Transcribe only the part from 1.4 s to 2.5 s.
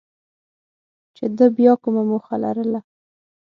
بیا کومه موخه